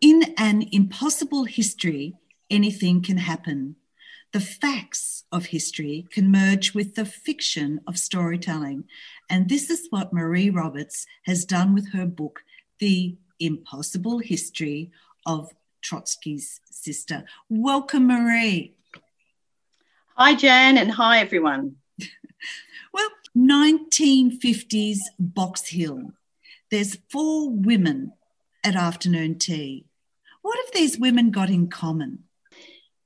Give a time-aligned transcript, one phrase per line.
[0.00, 2.14] In an impossible history,
[2.48, 3.76] anything can happen.
[4.32, 8.84] The facts of history can merge with the fiction of storytelling.
[9.28, 12.40] And this is what Marie Roberts has done with her book,
[12.78, 14.90] The Impossible History
[15.26, 15.52] of
[15.82, 17.24] Trotsky's Sister.
[17.50, 18.76] Welcome, Marie.
[20.16, 21.76] Hi, Jan, and hi, everyone.
[22.94, 26.12] well, 1950s Box Hill.
[26.70, 28.14] There's four women
[28.64, 29.84] at afternoon tea.
[30.42, 32.24] What have these women got in common?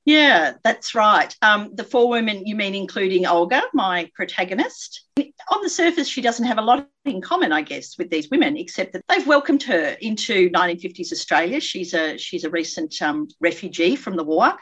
[0.04, 1.34] Yeah, that's right.
[1.40, 5.02] Um, the four women, you mean including Olga, my protagonist?
[5.18, 8.58] On the surface, she doesn't have a lot in common, I guess, with these women,
[8.58, 11.58] except that they've welcomed her into 1950s Australia.
[11.58, 14.52] She's a she's a recent um, refugee from the war,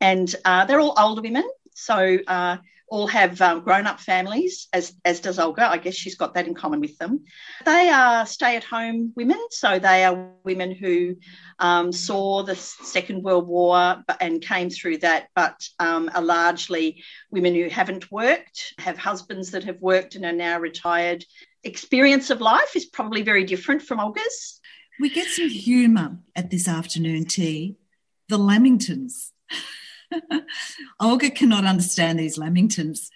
[0.00, 1.48] and uh, they're all older women.
[1.74, 2.56] So uh,
[2.90, 5.70] all have um, grown up families, as, as does Olga.
[5.70, 7.24] I guess she's got that in common with them.
[7.64, 9.38] They are stay at home women.
[9.50, 11.16] So they are women who
[11.60, 17.54] um, saw the Second World War and came through that, but um, are largely women
[17.54, 21.24] who haven't worked, have husbands that have worked and are now retired.
[21.62, 24.60] Experience of life is probably very different from Olga's.
[24.98, 27.76] We get some humour at this afternoon tea.
[28.28, 29.30] The Lamingtons.
[31.00, 33.10] Olga cannot understand these Lamingtons.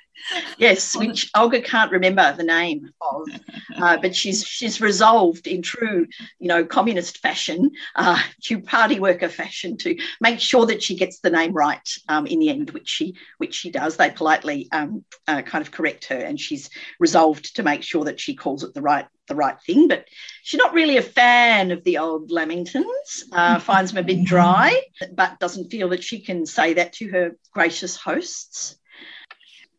[0.58, 3.28] Yes, which Olga can't remember the name of,
[3.76, 6.06] uh, but she's she's resolved in true,
[6.38, 11.20] you know, communist fashion, uh, true party worker fashion, to make sure that she gets
[11.20, 13.96] the name right um, in the end, which she which she does.
[13.96, 18.20] They politely um, uh, kind of correct her, and she's resolved to make sure that
[18.20, 19.88] she calls it the right the right thing.
[19.88, 20.06] But
[20.42, 23.24] she's not really a fan of the old Lamingtons.
[23.32, 24.80] Uh, finds them a bit dry,
[25.12, 28.76] but doesn't feel that she can say that to her gracious hosts.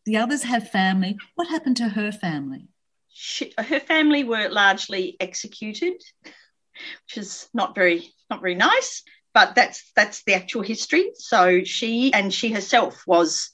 [0.04, 1.18] The others have family.
[1.34, 2.68] What happened to her family?
[3.08, 9.02] She, her family were largely executed, which is not very not very nice.
[9.34, 11.10] But that's that's the actual history.
[11.14, 13.50] So she and she herself was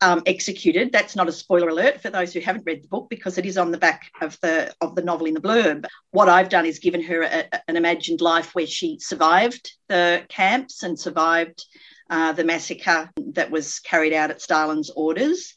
[0.00, 0.92] um, executed.
[0.92, 3.58] That's not a spoiler alert for those who haven't read the book because it is
[3.58, 5.86] on the back of the of the novel in the blurb.
[6.10, 10.82] What I've done is given her a, an imagined life where she survived the camps
[10.82, 11.64] and survived
[12.08, 15.54] uh, the massacre that was carried out at Stalin's orders.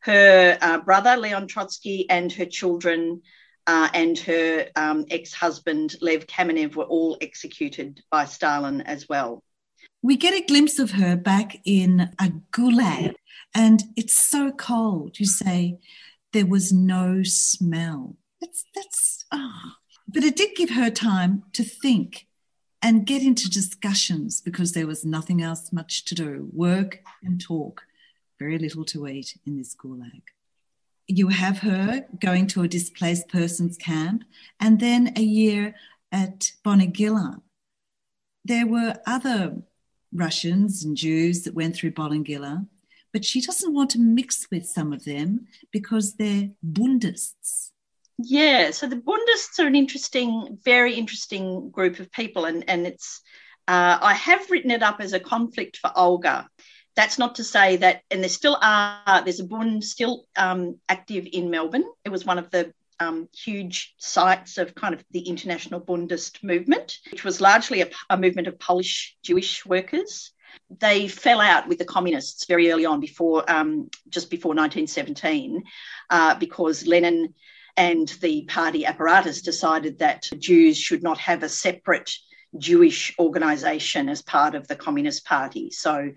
[0.00, 3.22] Her uh, brother, Leon Trotsky, and her children
[3.66, 9.42] uh, and her um, ex husband, Lev Kamenev, were all executed by Stalin as well.
[10.04, 13.14] We get a glimpse of her back in a gulag,
[13.54, 15.18] and it's so cold.
[15.18, 15.78] You say
[16.34, 18.14] there was no smell.
[18.38, 19.72] That's, that's, oh.
[20.06, 22.26] But it did give her time to think
[22.82, 27.86] and get into discussions because there was nothing else much to do work and talk,
[28.38, 30.20] very little to eat in this gulag.
[31.06, 34.24] You have her going to a displaced persons camp
[34.60, 35.74] and then a year
[36.12, 37.40] at Bonegilla.
[38.44, 39.62] There were other
[40.14, 42.66] Russians and Jews that went through Bonegilla,
[43.12, 47.70] but she doesn't want to mix with some of them because they're Bundists.
[48.18, 53.20] Yeah, so the Bundists are an interesting, very interesting group of people, and and it's
[53.66, 56.48] uh, I have written it up as a conflict for Olga.
[56.96, 59.22] That's not to say that, and there still are.
[59.24, 61.86] There's a Bund still um, active in Melbourne.
[62.04, 66.98] It was one of the um, huge sites of kind of the international Bundist movement,
[67.10, 70.32] which was largely a, a movement of Polish Jewish workers
[70.80, 75.62] they fell out with the communists very early on, before um, just before 1917,
[76.10, 77.34] uh, because Lenin
[77.76, 82.12] and the party apparatus decided that Jews should not have a separate
[82.56, 85.70] Jewish organization as part of the Communist Party.
[85.70, 86.12] So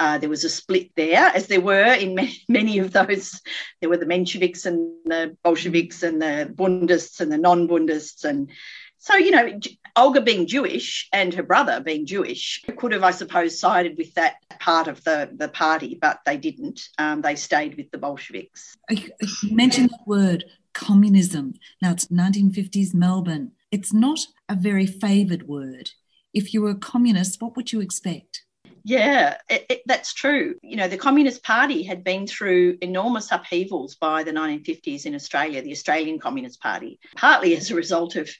[0.00, 2.18] uh, there was a split there, as there were in
[2.48, 3.40] many of those.
[3.80, 8.24] There were the Mensheviks and the Bolsheviks and the Bundists and the non Bundists.
[8.24, 8.50] And
[8.96, 9.60] so, you know,
[9.96, 14.36] Olga being Jewish and her brother being Jewish could have, I suppose, sided with that
[14.58, 16.80] part of the, the party, but they didn't.
[16.96, 18.78] Um, they stayed with the Bolsheviks.
[18.88, 19.10] You
[19.50, 21.54] mentioned the word communism.
[21.82, 23.52] Now it's 1950s Melbourne.
[23.70, 25.90] It's not a very favoured word.
[26.32, 28.44] If you were a communist, what would you expect?
[28.84, 30.56] Yeah, it, it, that's true.
[30.62, 35.62] You know, the Communist Party had been through enormous upheavals by the 1950s in Australia,
[35.62, 38.30] the Australian Communist Party, partly as a result of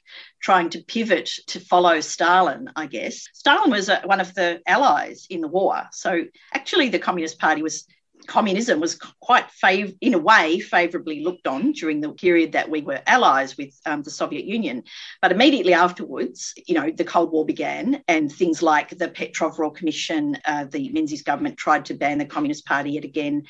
[0.41, 3.27] trying to pivot to follow Stalin, I guess.
[3.33, 5.83] Stalin was a, one of the allies in the war.
[5.91, 7.85] So actually, the Communist Party was
[8.27, 12.81] communism was quite fav- in a way favorably looked on during the period that we
[12.81, 14.83] were allies with um, the Soviet Union.
[15.21, 19.71] But immediately afterwards, you know, the Cold War began, and things like the Petrov Royal
[19.71, 23.43] Commission, uh, the Menzies government tried to ban the Communist Party yet again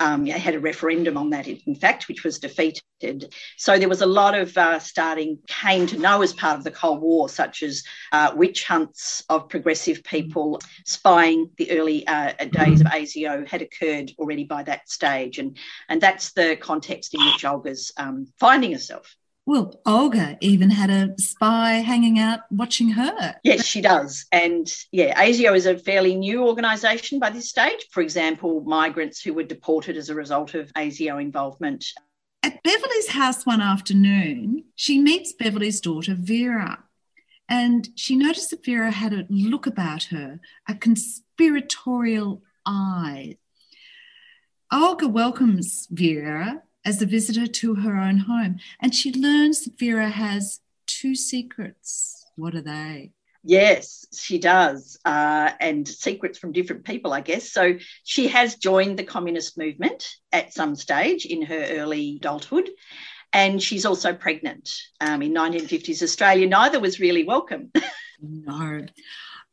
[0.00, 3.32] um, had a referendum on that, in fact, which was defeated.
[3.56, 6.70] So there was a lot of uh, starting came to know as part of the
[6.70, 7.82] Cold War, such as
[8.12, 11.50] uh, witch hunts of progressive people, spying.
[11.58, 15.56] The early uh, days of ASIO had occurred already by that stage, and
[15.88, 19.16] and that's the context in which Olga's um, finding herself.
[19.46, 23.34] Well, Olga even had a spy hanging out watching her.
[23.44, 24.24] Yes, she does.
[24.32, 27.86] And yeah, ASIO is a fairly new organisation by this stage.
[27.90, 31.84] For example, migrants who were deported as a result of ASIO involvement.
[32.42, 36.82] At Beverly's house one afternoon, she meets Beverly's daughter, Vera.
[37.46, 43.36] And she noticed that Vera had a look about her, a conspiratorial eye.
[44.74, 48.58] Olga welcomes Vera as a visitor to her own home.
[48.80, 52.26] And she learns that Vera has two secrets.
[52.34, 53.12] What are they?
[53.44, 54.98] Yes, she does.
[55.04, 57.52] Uh, and secrets from different people, I guess.
[57.52, 62.68] So she has joined the communist movement at some stage in her early adulthood.
[63.32, 64.70] And she's also pregnant.
[65.00, 67.70] Um, in 1950s Australia, neither was really welcome.
[68.20, 68.86] no.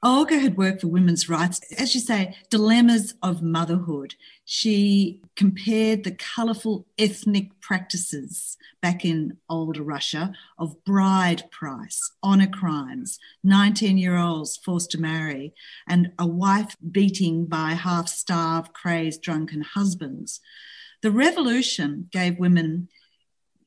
[0.03, 4.15] Olga had worked for women's rights, as you say, dilemmas of motherhood.
[4.45, 13.19] She compared the colourful ethnic practices back in older Russia of bride price, honour crimes,
[13.43, 15.53] 19 year olds forced to marry,
[15.87, 20.39] and a wife beating by half starved, crazed, drunken husbands.
[21.03, 22.89] The revolution gave women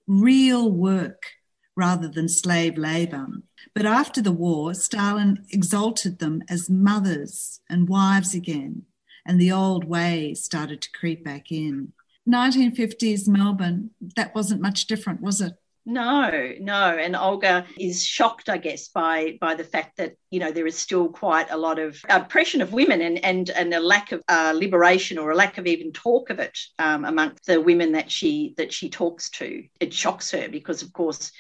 [0.09, 1.27] real work
[1.77, 3.27] rather than slave labour.
[3.75, 8.83] But after the war, Stalin exalted them as mothers and wives again,
[9.27, 11.93] and the old ways started to creep back in.
[12.29, 15.55] 1950s Melbourne, that wasn't much different, was it?
[15.87, 20.51] No, no, and Olga is shocked, I guess, by by the fact that you know
[20.51, 24.13] there is still quite a lot of oppression of women and and and a lack
[24.13, 27.93] of uh, liberation or a lack of even talk of it um, amongst the women
[27.93, 29.63] that she that she talks to.
[29.79, 31.31] It shocks her because, of course,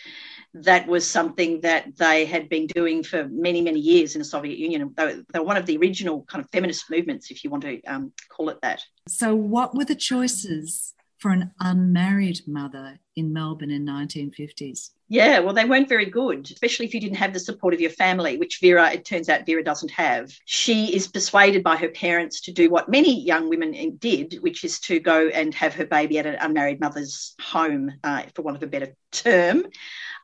[0.54, 4.58] that was something that they had been doing for many, many years in the Soviet
[4.58, 4.92] Union.
[4.96, 8.12] They were, one of the original kind of feminist movements, if you want to um,
[8.28, 8.84] call it that.
[9.08, 10.94] So, what were the choices
[11.24, 14.90] for an unmarried mother in Melbourne in 1950s?
[15.08, 17.88] Yeah, well, they weren't very good, especially if you didn't have the support of your
[17.88, 20.30] family, which Vera, it turns out, Vera doesn't have.
[20.44, 24.78] She is persuaded by her parents to do what many young women did, which is
[24.80, 28.62] to go and have her baby at an unmarried mother's home, uh, for want of
[28.62, 29.64] a better term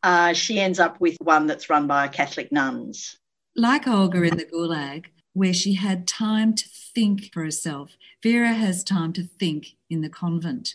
[0.03, 3.19] uh, she ends up with one that's run by Catholic nuns.
[3.57, 6.65] Like Olga in the Gulag, where she had time to
[6.95, 10.75] think for herself, Vera has time to think in the convent.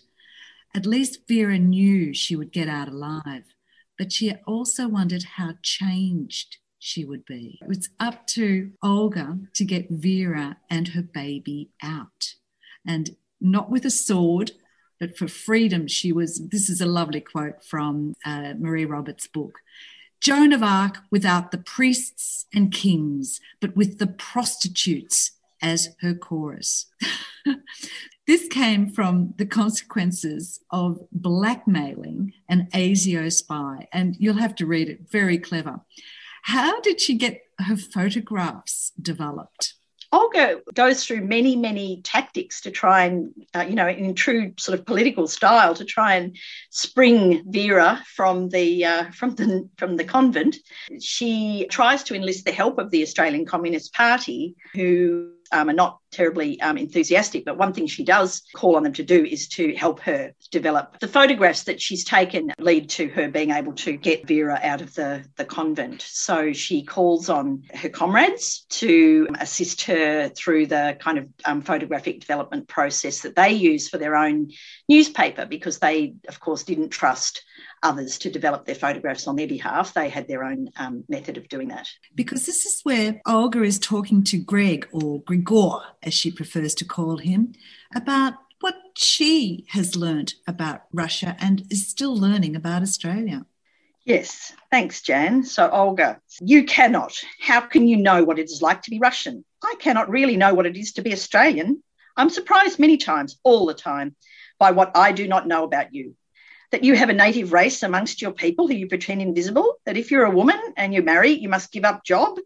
[0.75, 3.45] At least Vera knew she would get out alive,
[3.97, 7.57] but she also wondered how changed she would be.
[7.61, 12.33] It was up to Olga to get Vera and her baby out.
[12.85, 14.51] And not with a sword,
[14.99, 16.49] but for freedom, she was.
[16.49, 19.59] This is a lovely quote from uh, Marie Roberts' book.
[20.19, 25.31] Joan of Arc without the priests and kings, but with the prostitutes
[25.61, 26.87] as her chorus.
[28.27, 34.89] this came from the consequences of blackmailing an ASIO spy, and you'll have to read
[34.89, 35.81] it, very clever.
[36.43, 39.75] How did she get her photographs developed?
[40.11, 44.79] Olga goes through many, many tactics to try and, uh, you know, in true sort
[44.79, 46.37] of political style, to try and
[46.69, 50.57] spring Vera from the uh, from the from the convent.
[51.01, 55.99] She tries to enlist the help of the Australian Communist Party, who um, are not
[56.11, 59.75] terribly um, enthusiastic, but one thing she does call on them to do is to
[59.75, 60.99] help her develop.
[60.99, 64.93] The photographs that she's taken lead to her being able to get Vera out of
[64.95, 66.01] the, the convent.
[66.01, 72.21] So she calls on her comrades to assist her through the kind of um, photographic
[72.21, 74.51] development process that they use for their own
[74.87, 77.43] newspaper because they, of course, didn't trust
[77.85, 79.93] others to develop their photographs on their behalf.
[79.93, 81.87] They had their own um, method of doing that.
[82.15, 86.85] Because this is where Olga is talking to Greg, or Grigor, as she prefers to
[86.85, 87.53] call him,
[87.95, 93.45] about what she has learned about Russia and is still learning about Australia.
[94.03, 95.43] Yes, thanks, Jan.
[95.43, 97.13] So, Olga, you cannot.
[97.39, 99.45] How can you know what it is like to be Russian?
[99.63, 101.81] I cannot really know what it is to be Australian.
[102.17, 104.15] I'm surprised many times, all the time,
[104.59, 106.15] by what I do not know about you
[106.71, 110.11] that you have a native race amongst your people who you pretend invisible, that if
[110.11, 112.37] you're a woman and you marry, you must give up job,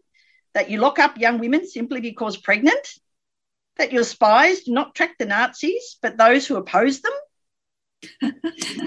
[0.54, 2.86] that you lock up young women simply because pregnant.
[3.76, 7.12] that your spies do not track the Nazis, but those who oppose them?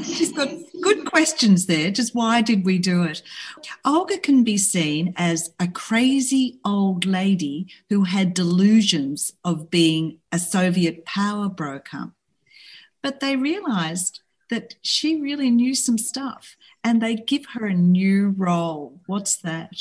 [0.04, 0.50] She's got
[0.82, 1.92] good questions there.
[1.92, 3.22] Just why did we do it?
[3.86, 10.40] Olga can be seen as a crazy old lady who had delusions of being a
[10.40, 12.12] Soviet power broker.
[13.02, 14.22] But they realized
[14.54, 19.02] that she really knew some stuff and they give her a new role.
[19.08, 19.72] What's that?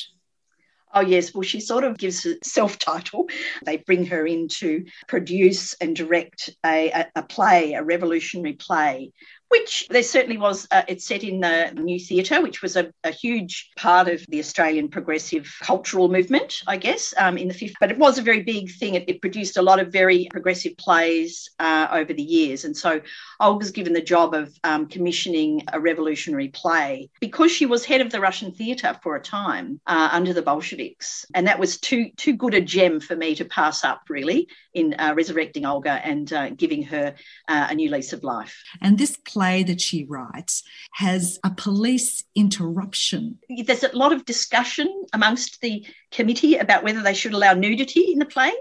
[0.95, 1.35] Oh, yes.
[1.35, 3.29] Well, she sort of gives self title.
[3.67, 9.13] They bring her in to produce and direct a, a, play, a revolutionary play,
[9.53, 10.67] which there certainly was.
[10.71, 14.39] Uh, it's set in the New Theatre, which was a, a, huge part of the
[14.39, 17.75] Australian progressive cultural movement, I guess, um, in the 50s.
[17.79, 18.95] But it was a very big thing.
[18.95, 22.65] It, it produced a lot of very progressive plays uh, over the years.
[22.65, 23.03] And so
[23.41, 28.11] Olga's given the job of um, commissioning a revolutionary play because she was head of
[28.11, 31.27] the Russian theatre for a time uh, under the Bolsheviks.
[31.35, 34.95] And that was too, too good a gem for me to pass up, really, in
[34.99, 37.15] uh, resurrecting Olga and uh, giving her
[37.49, 38.57] uh, a new lease of life.
[38.81, 43.39] And this play play that she writes has a police interruption.
[43.67, 48.19] There's a lot of discussion amongst the committee about whether they should allow nudity in
[48.19, 48.53] the play.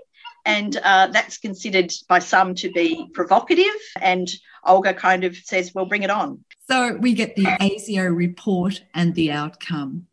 [0.44, 3.80] And uh, that's considered by some to be provocative.
[4.02, 4.28] And
[4.66, 6.44] Olga kind of says, well, bring it on.
[6.68, 10.08] So we get the ASIO report and the outcome.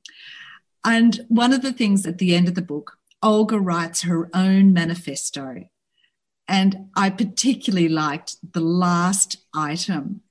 [0.85, 4.75] And one of the things at the end of the book, Olga writes her own
[4.75, 5.65] manifesto.
[6.47, 10.23] And I particularly liked the last item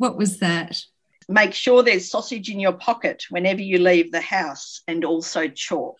[0.00, 0.82] what was that?
[1.28, 5.98] Make sure there's sausage in your pocket whenever you leave the house and also chalk.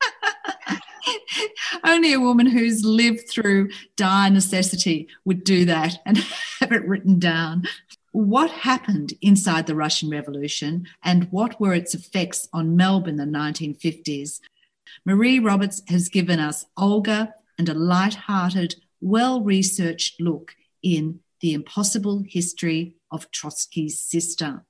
[1.84, 6.18] Only a woman who's lived through dire necessity would do that and
[6.60, 7.64] have it written down.
[8.12, 13.38] What happened inside the Russian Revolution and what were its effects on Melbourne in the
[13.38, 14.38] 1950s?
[15.04, 22.96] Marie Roberts has given us Olga and a light-hearted, well-researched look in The Impossible History
[23.10, 24.64] of Trotsky's sister.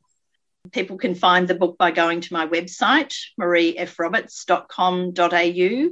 [0.72, 5.90] People can find the book by going to my website, mariefroberts.com.au,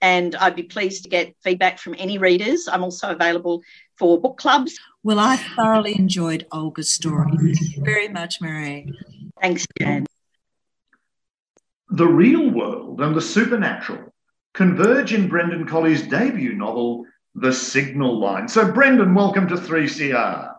[0.00, 2.68] and I'd be pleased to get feedback from any readers.
[2.68, 3.64] I'm also available
[3.98, 4.78] for book clubs.
[5.02, 7.32] Well, I thoroughly enjoyed Olga's story.
[7.36, 8.92] Thank you very much, Marie.
[9.42, 10.06] Thanks, Jan.
[11.88, 14.14] The real world and the supernatural
[14.54, 17.04] converge in Brendan Colley's debut novel,
[17.40, 18.48] The Signal Line.
[18.48, 20.56] So, Brendan, welcome to 3CR.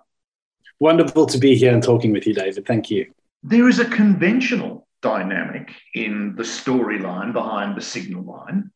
[0.79, 2.65] Wonderful to be here and talking with you, David.
[2.65, 3.13] Thank you.
[3.43, 8.71] There is a conventional dynamic in the storyline behind the signal line.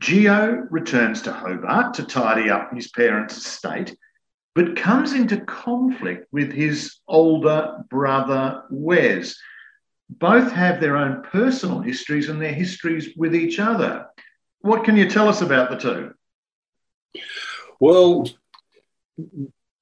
[0.00, 3.94] Geo returns to Hobart to tidy up his parents' estate,
[4.54, 9.36] but comes into conflict with his older brother, Wes.
[10.08, 14.06] Both have their own personal histories and their histories with each other.
[14.62, 16.14] What can you tell us about the two?
[17.80, 18.28] Well,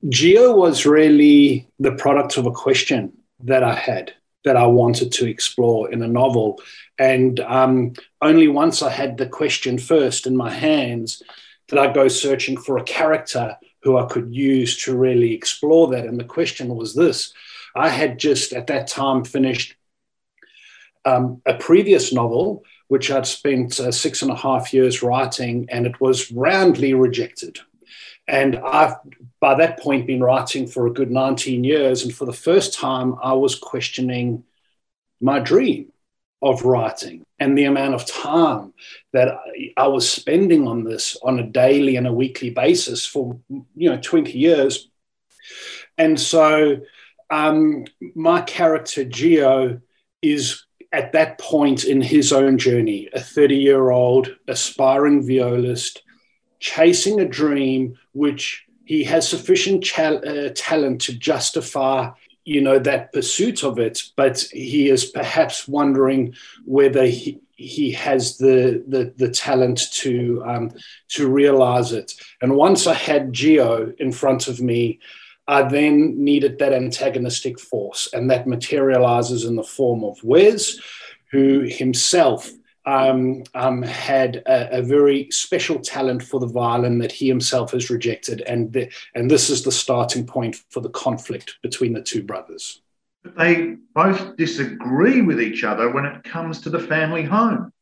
[0.09, 4.13] Geo was really the product of a question that I had
[4.45, 6.61] that I wanted to explore in a novel.
[6.99, 11.23] And um, only once I had the question first in my hands
[11.67, 16.07] did I go searching for a character who I could use to really explore that.
[16.07, 17.33] And the question was this
[17.77, 19.75] I had just at that time finished
[21.05, 25.87] um, a previous novel, which I'd spent uh, six and a half years writing, and
[25.87, 27.59] it was roundly rejected.
[28.27, 28.97] And I've,
[29.41, 32.03] by that point, been writing for a good 19 years.
[32.05, 34.45] And for the first time, I was questioning
[35.21, 35.93] my dream
[36.41, 38.73] of writing and the amount of time
[39.13, 39.39] that
[39.77, 43.99] I was spending on this on a daily and a weekly basis for, you know,
[44.01, 44.89] 20 years.
[45.97, 46.81] And so
[47.31, 49.81] um, my character, Geo,
[50.23, 56.03] is at that point in his own journey, a 30 year old aspiring violist
[56.61, 62.11] chasing a dream which he has sufficient uh, talent to justify
[62.49, 64.03] you know that pursuit of it.
[64.17, 66.35] But he is perhaps wondering
[66.65, 70.71] whether he, he has the, the, the talent to um,
[71.09, 72.15] to realize it.
[72.41, 75.01] And once i had geo in front of me
[75.47, 80.79] i then needed that antagonistic force and that materializes in the form of wes
[81.31, 82.51] who himself
[82.89, 87.91] um, um, had a, a, very special talent for the violin that he himself has
[87.91, 92.23] rejected, and the, and this is the starting point for the conflict between the two
[92.23, 92.81] brothers.
[93.37, 97.75] They both disagree with each other when it comes to the family home.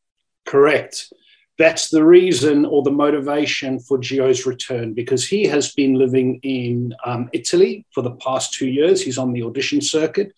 [0.45, 1.13] Correct.
[1.57, 6.95] That's the reason or the motivation for Geo's return because he has been living in
[7.05, 9.03] um, Italy for the past two years.
[9.03, 10.33] He's on the audition circuit.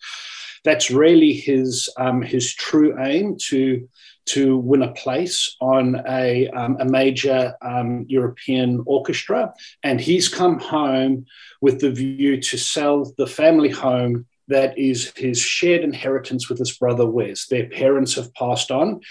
[0.63, 3.87] That's really his um, his true aim to
[4.29, 9.51] to win a place on a, um, a major um, European orchestra.
[9.81, 11.25] And he's come home
[11.61, 16.77] with the view to sell the family home that is his shared inheritance with his
[16.77, 17.47] brother Wes.
[17.47, 19.01] Their parents have passed on,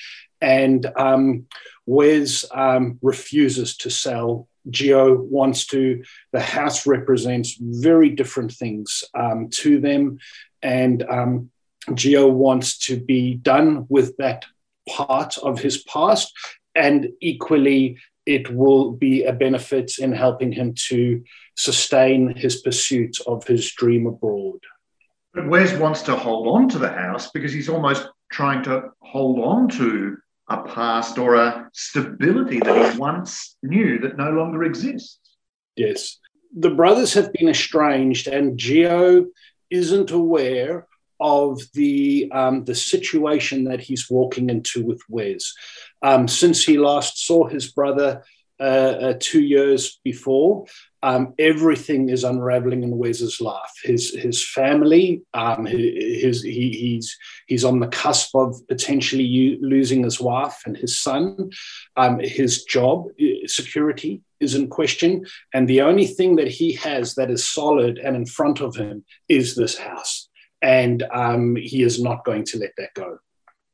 [0.41, 1.47] and um,
[1.87, 4.49] Wes um, refuses to sell.
[4.69, 10.19] Geo wants to, the house represents very different things um, to them.
[10.63, 11.51] And um,
[11.95, 14.45] Geo wants to be done with that
[14.89, 16.33] part of his past.
[16.75, 21.23] And equally, it will be a benefit in helping him to
[21.57, 24.61] sustain his pursuit of his dream abroad.
[25.35, 29.41] But Wes wants to hold on to the house because he's almost trying to hold
[29.41, 30.17] on to
[30.49, 35.19] a past or a stability that he once knew that no longer exists.
[35.77, 36.19] Yes.
[36.57, 39.27] The brothers have been estranged, and Geo
[39.71, 40.87] isn't aware
[41.21, 45.53] of the um, the situation that he's walking into with Wes.
[46.03, 48.23] Um, since he last saw his brother
[48.61, 50.67] uh, uh, two years before,
[51.03, 53.73] um, everything is unraveling in Wes's life.
[53.83, 60.21] His his family, um, his he, he's he's on the cusp of potentially losing his
[60.21, 61.51] wife and his son.
[61.97, 67.15] Um, his job uh, security is in question, and the only thing that he has
[67.15, 70.29] that is solid and in front of him is this house
[70.63, 73.19] and um, he is not going to let that go.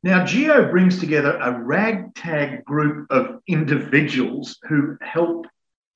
[0.03, 5.47] Now, Geo brings together a ragtag group of individuals who help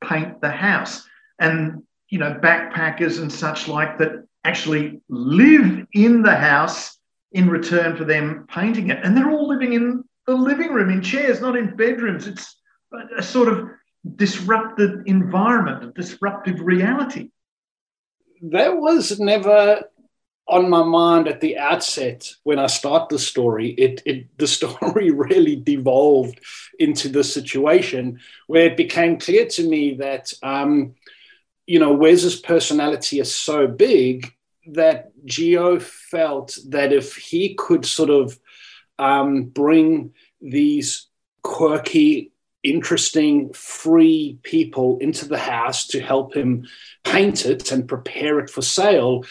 [0.03, 1.07] paint the house,
[1.37, 6.97] and you know, backpackers and such like that actually live in the house
[7.33, 11.03] in return for them painting it, and they're all living in the living room in
[11.03, 12.25] chairs, not in bedrooms.
[12.25, 12.55] It's
[13.15, 13.69] a sort of
[14.15, 17.29] disrupted environment, a disruptive reality.
[18.41, 19.83] That was never
[20.49, 25.11] on my mind at the outset when I start the story, it, it the story
[25.11, 26.39] really devolved
[26.79, 30.95] into the situation where it became clear to me that um,
[31.67, 34.33] you know Wes's personality is so big
[34.73, 38.39] that Geo felt that if he could sort of
[38.97, 41.07] um, bring these
[41.43, 42.28] quirky
[42.63, 46.67] interesting, free people into the house to help him
[47.03, 49.23] paint it and prepare it for sale,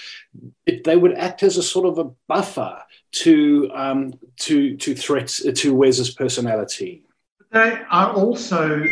[0.66, 5.42] it, they would act as a sort of a buffer to um, to to threats
[5.42, 7.04] to Wes's personality.
[7.52, 8.84] They are also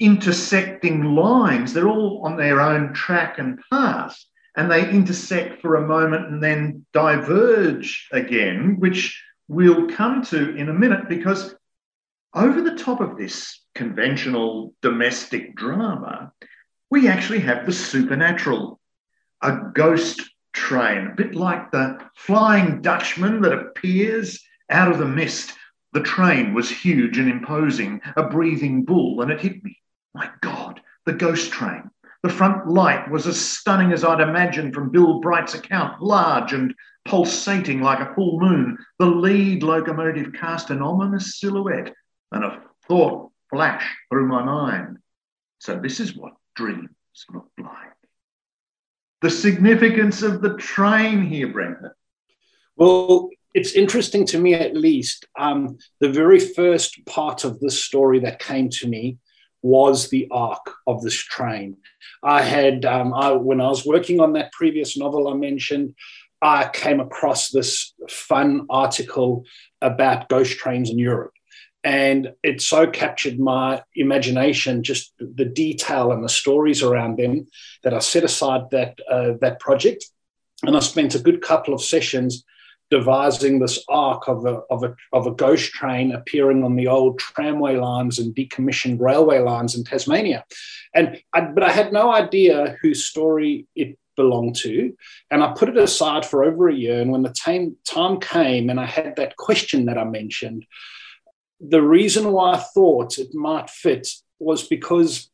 [0.00, 1.72] intersecting lines.
[1.72, 4.18] They're all on their own track and path,
[4.56, 10.68] and they intersect for a moment and then diverge again, which we'll come to in
[10.68, 11.54] a minute because
[12.34, 16.32] over the top of this conventional domestic drama,
[16.90, 18.78] we actually have the supernatural,
[19.40, 25.54] a ghost train, a bit like the Flying Dutchman that appears out of the mist.
[25.92, 29.78] The train was huge and imposing, a breathing bull, and it hit me.
[30.14, 31.90] My God, the ghost train.
[32.22, 36.72] The front light was as stunning as I'd imagined from Bill Bright's account, large and
[37.04, 38.78] pulsating like a full moon.
[38.98, 41.92] The lead locomotive cast an ominous silhouette
[42.30, 44.98] and a thought flashed through my mind.
[45.58, 46.88] So, this is what dreams
[47.32, 47.92] look like.
[49.20, 51.92] The significance of the train here, Brendan.
[52.76, 55.26] Well, it's interesting to me, at least.
[55.38, 59.18] Um, the very first part of this story that came to me
[59.60, 61.76] was the arc of this train.
[62.24, 65.94] I had, um, I, when I was working on that previous novel I mentioned,
[66.40, 69.44] I came across this fun article
[69.80, 71.32] about ghost trains in Europe
[71.84, 77.46] and it so captured my imagination, just the detail and the stories around them,
[77.82, 80.06] that I set aside that uh, that project,
[80.62, 82.44] and I spent a good couple of sessions
[82.90, 87.18] devising this arc of a, of a of a ghost train appearing on the old
[87.18, 90.44] tramway lines and decommissioned railway lines in Tasmania,
[90.94, 94.94] and I, but I had no idea whose story it belonged to.
[95.30, 97.00] And I put it aside for over a year.
[97.00, 100.66] And when the time, time came and I had that question that I mentioned,
[101.62, 105.30] the reason why I thought it might fit was because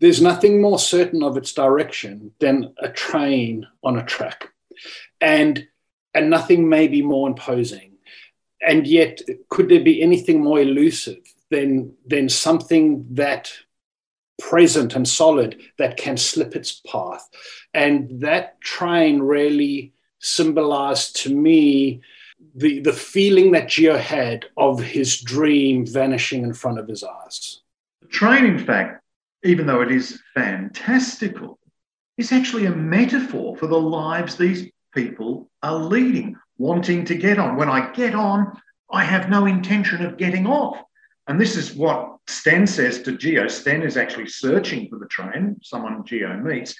[0.00, 4.50] there's nothing more certain of its direction than a train on a track.
[5.20, 5.66] And,
[6.14, 7.92] and nothing may be more imposing.
[8.62, 13.52] And yet, could there be anything more elusive than, than something that
[14.38, 17.26] present and solid that can slip its path?
[17.72, 22.02] And that train really symbolized to me
[22.54, 27.60] the the feeling that Geo had of his dream vanishing in front of his eyes.
[28.02, 29.02] The train, in fact,
[29.44, 31.58] even though it is fantastical,
[32.18, 36.36] is actually a metaphor for the lives these people are leading.
[36.58, 37.56] wanting to get on.
[37.56, 38.60] When I get on,
[38.92, 40.76] I have no intention of getting off.
[41.26, 43.48] And this is what Sten says to Geo.
[43.48, 46.74] Sten is actually searching for the train, someone Geo meets.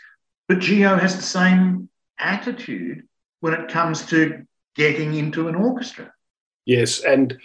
[0.48, 3.06] But Geo has the same attitude
[3.40, 6.12] when it comes to getting into an orchestra.
[6.64, 7.38] Yes, and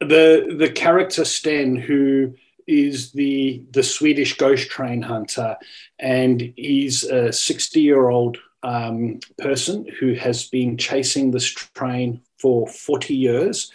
[0.00, 2.34] the the character Sten, who
[2.66, 5.56] is the the Swedish ghost train hunter,
[5.98, 12.68] and he's a sixty year old um, person who has been chasing this train for
[12.68, 13.70] forty years.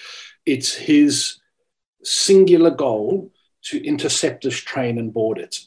[0.45, 1.39] It's his
[2.03, 3.31] singular goal
[3.63, 5.59] to intercept this train and board it.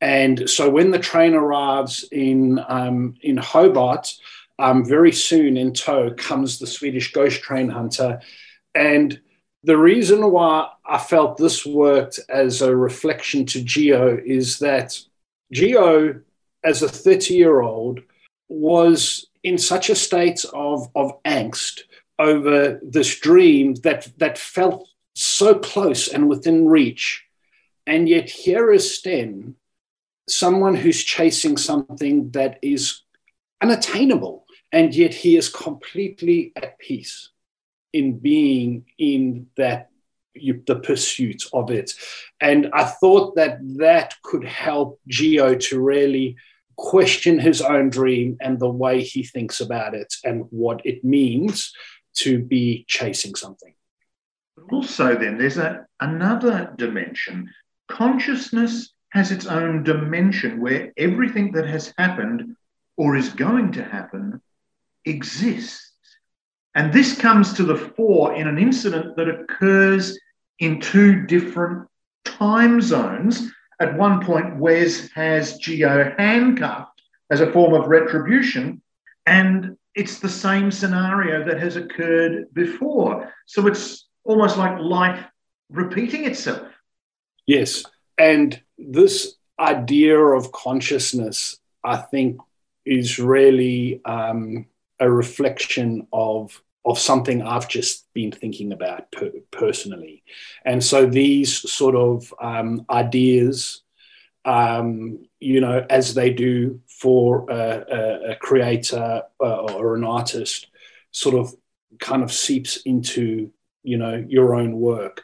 [0.00, 4.12] And so when the train arrives in um, in Hobart,
[4.58, 8.20] um, very soon in tow comes the Swedish ghost train hunter,
[8.74, 9.20] and
[9.64, 14.98] the reason why I felt this worked as a reflection to Geo is that
[15.52, 16.20] Geo,
[16.62, 18.00] as a 30 year old,
[18.48, 21.80] was in such a state of, of angst
[22.18, 27.24] over this dream that, that felt so close and within reach.
[27.86, 29.56] And yet, here is Sten,
[30.28, 33.02] someone who's chasing something that is
[33.62, 34.43] unattainable,
[34.74, 37.30] and yet he is completely at peace
[37.92, 39.88] in being in that
[40.34, 41.92] the pursuit of it.
[42.40, 46.36] And I thought that that could help Geo to really
[46.74, 51.72] question his own dream and the way he thinks about it and what it means
[52.14, 53.74] to be chasing something.
[54.72, 57.48] Also, then, there's a, another dimension.
[57.86, 62.56] Consciousness has its own dimension where everything that has happened
[62.96, 64.40] or is going to happen
[65.04, 65.92] exists.
[66.74, 70.18] And this comes to the fore in an incident that occurs
[70.58, 71.88] in two different
[72.24, 73.50] time zones.
[73.80, 78.82] At one point, Wes has Geo handcuffed as a form of retribution,
[79.26, 83.32] and it's the same scenario that has occurred before.
[83.46, 85.24] So it's almost like life
[85.70, 86.68] repeating itself.
[87.46, 87.84] Yes.
[88.18, 92.40] And this idea of consciousness, I think,
[92.84, 94.66] is really um,
[95.04, 100.22] a reflection of of something I've just been thinking about per- personally.
[100.66, 103.82] And so these sort of um, ideas,
[104.44, 110.66] um, you know, as they do for a, a, creator uh, or an artist,
[111.10, 111.54] sort of
[112.00, 113.50] kind of seeps into,
[113.82, 115.22] you know, your own work.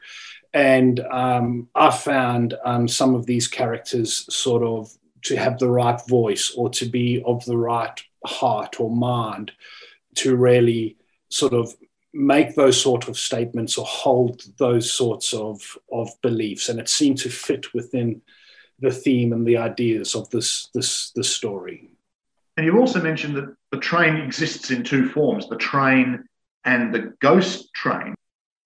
[0.54, 4.90] And um, I found um, some of these characters sort of
[5.24, 9.52] to have the right voice or to be of the right heart or mind
[10.16, 10.96] to really
[11.28, 11.74] sort of
[12.12, 16.68] make those sort of statements or hold those sorts of, of beliefs.
[16.68, 18.20] And it seemed to fit within
[18.80, 21.90] the theme and the ideas of this, this, this story.
[22.56, 26.24] And you also mentioned that the train exists in two forms the train
[26.64, 28.14] and the ghost train.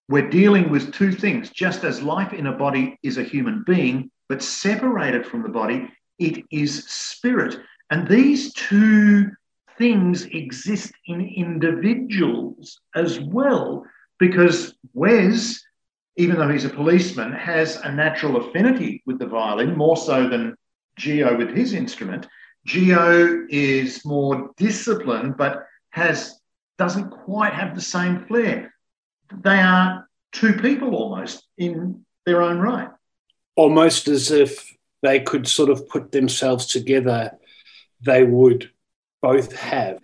[0.09, 1.51] We're dealing with two things.
[1.51, 5.91] Just as life in a body is a human being, but separated from the body,
[6.19, 7.59] it is spirit.
[7.91, 9.31] And these two
[9.79, 13.85] things exist in individuals as well,
[14.19, 15.63] because Wes,
[16.17, 20.57] even though he's a policeman, has a natural affinity with the violin, more so than
[20.97, 22.27] Geo with his instrument.
[22.65, 26.41] Geo is more disciplined, but has
[26.79, 28.75] doesn't quite have the same flair.
[29.43, 32.89] They are two people almost in their own right.
[33.57, 37.33] Almost as if they could sort of put themselves together,
[38.01, 38.71] they would
[39.25, 40.01] both have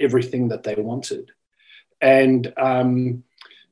[0.00, 1.30] everything that they wanted.
[2.00, 3.22] And, um,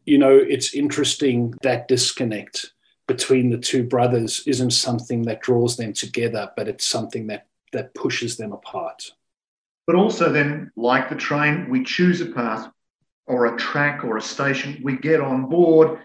[0.04, 2.70] you know, it's interesting that disconnect
[3.08, 7.92] between the two brothers isn't something that draws them together, but it's something that, that
[7.94, 9.10] pushes them apart.
[9.84, 12.70] But also, then, like the train, we choose a path
[13.26, 15.98] or a track or a station, we get on board,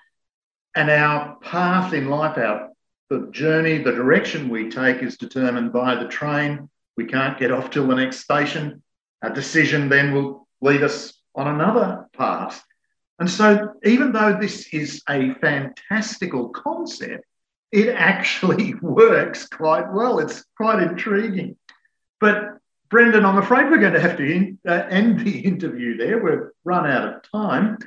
[0.76, 2.70] and our path in life, our
[3.12, 7.70] the journey, the direction we take is determined by the train we can't get off
[7.70, 8.84] till the next station.
[9.22, 12.62] A decision then will lead us on another path.
[13.20, 17.24] And so, even though this is a fantastical concept,
[17.72, 20.20] it actually works quite well.
[20.20, 21.56] It's quite intriguing.
[22.20, 22.58] But,
[22.90, 26.22] Brendan, I'm afraid we're going to have to in, uh, end the interview there.
[26.22, 27.78] We've run out of time.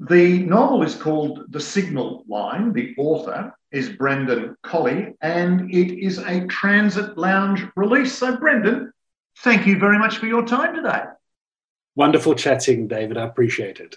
[0.00, 2.72] The novel is called The Signal Line.
[2.72, 8.12] The author is Brendan Colley, and it is a transit lounge release.
[8.12, 8.92] So, Brendan,
[9.38, 11.02] thank you very much for your time today.
[11.94, 13.16] Wonderful chatting, David.
[13.16, 13.96] I appreciate it.